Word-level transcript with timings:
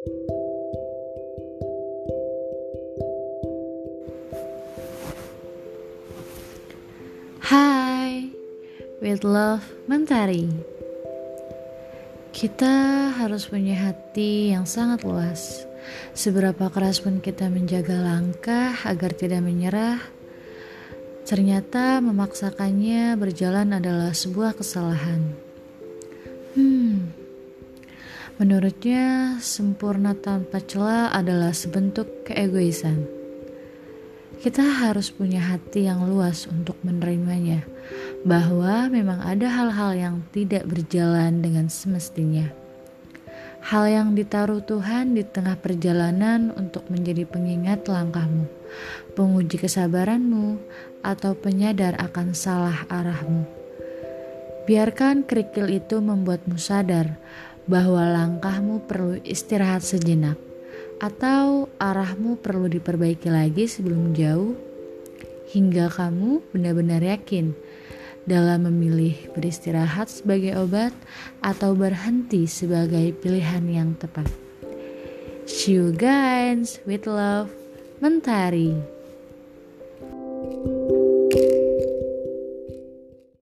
Hai, 0.00 0.08
with 9.04 9.28
love 9.28 9.60
Mentari. 9.84 10.48
Kita 12.32 13.12
harus 13.12 13.44
punya 13.44 13.76
hati 13.76 14.56
yang 14.56 14.64
sangat 14.64 15.04
luas. 15.04 15.68
Seberapa 16.16 16.72
keras 16.72 17.04
pun 17.04 17.20
kita 17.20 17.52
menjaga 17.52 18.00
langkah 18.00 18.72
agar 18.88 19.12
tidak 19.12 19.44
menyerah, 19.44 20.00
ternyata 21.28 22.00
memaksakannya 22.00 23.20
berjalan 23.20 23.76
adalah 23.76 24.16
sebuah 24.16 24.56
kesalahan. 24.56 25.49
Menurutnya 28.40 29.36
sempurna 29.44 30.16
tanpa 30.16 30.64
celah 30.64 31.12
adalah 31.12 31.52
sebentuk 31.52 32.24
keegoisan. 32.24 33.04
Kita 34.40 34.64
harus 34.64 35.12
punya 35.12 35.44
hati 35.44 35.84
yang 35.84 36.08
luas 36.08 36.48
untuk 36.48 36.80
menerimanya, 36.80 37.68
bahwa 38.24 38.88
memang 38.88 39.20
ada 39.20 39.44
hal-hal 39.44 39.92
yang 39.92 40.16
tidak 40.32 40.64
berjalan 40.64 41.44
dengan 41.44 41.68
semestinya. 41.68 42.48
Hal 43.60 43.92
yang 43.92 44.08
ditaruh 44.16 44.64
Tuhan 44.64 45.12
di 45.12 45.20
tengah 45.20 45.60
perjalanan 45.60 46.48
untuk 46.56 46.88
menjadi 46.88 47.28
pengingat 47.28 47.92
langkahmu, 47.92 48.48
penguji 49.20 49.60
kesabaranmu, 49.60 50.56
atau 51.04 51.36
penyadar 51.36 51.92
akan 52.00 52.32
salah 52.32 52.88
arahmu. 52.88 53.44
Biarkan 54.64 55.28
kerikil 55.28 55.66
itu 55.82 56.00
membuatmu 56.00 56.54
sadar 56.54 57.20
bahwa 57.68 58.06
langkahmu 58.08 58.84
perlu 58.88 59.20
istirahat 59.24 59.84
sejenak 59.84 60.36
atau 61.00 61.66
arahmu 61.80 62.36
perlu 62.36 62.68
diperbaiki 62.68 63.32
lagi 63.32 63.64
sebelum 63.64 64.12
jauh 64.12 64.52
hingga 65.50 65.88
kamu 65.90 66.44
benar-benar 66.52 67.02
yakin 67.02 67.56
dalam 68.28 68.68
memilih 68.68 69.16
beristirahat 69.32 70.12
sebagai 70.12 70.54
obat 70.60 70.92
atau 71.40 71.72
berhenti 71.72 72.44
sebagai 72.44 73.16
pilihan 73.16 73.64
yang 73.66 73.90
tepat. 73.96 74.28
See 75.50 75.74
you 75.74 75.90
guys 75.90 76.78
with 76.86 77.10
love, 77.10 77.50
Mentari. 77.98 78.99